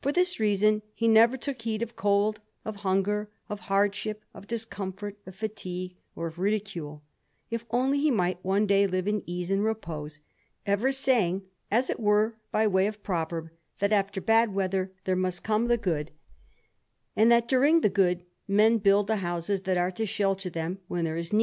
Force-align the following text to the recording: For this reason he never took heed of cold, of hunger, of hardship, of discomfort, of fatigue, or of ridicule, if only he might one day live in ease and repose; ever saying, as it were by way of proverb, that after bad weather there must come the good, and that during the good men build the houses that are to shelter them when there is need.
For 0.00 0.12
this 0.12 0.40
reason 0.40 0.80
he 0.94 1.06
never 1.06 1.36
took 1.36 1.60
heed 1.60 1.82
of 1.82 1.94
cold, 1.94 2.40
of 2.64 2.76
hunger, 2.76 3.28
of 3.50 3.60
hardship, 3.68 4.24
of 4.32 4.46
discomfort, 4.46 5.18
of 5.26 5.34
fatigue, 5.36 5.94
or 6.16 6.26
of 6.26 6.38
ridicule, 6.38 7.02
if 7.50 7.66
only 7.70 8.00
he 8.00 8.10
might 8.10 8.42
one 8.42 8.66
day 8.66 8.86
live 8.86 9.06
in 9.06 9.22
ease 9.26 9.50
and 9.50 9.62
repose; 9.62 10.20
ever 10.64 10.90
saying, 10.90 11.42
as 11.70 11.90
it 11.90 12.00
were 12.00 12.38
by 12.50 12.66
way 12.66 12.86
of 12.86 13.02
proverb, 13.02 13.50
that 13.78 13.92
after 13.92 14.22
bad 14.22 14.54
weather 14.54 14.90
there 15.04 15.14
must 15.14 15.44
come 15.44 15.66
the 15.66 15.76
good, 15.76 16.12
and 17.14 17.30
that 17.30 17.46
during 17.46 17.82
the 17.82 17.90
good 17.90 18.24
men 18.48 18.78
build 18.78 19.06
the 19.06 19.16
houses 19.16 19.60
that 19.64 19.76
are 19.76 19.90
to 19.90 20.06
shelter 20.06 20.48
them 20.48 20.78
when 20.86 21.04
there 21.04 21.14
is 21.18 21.30
need. 21.30 21.36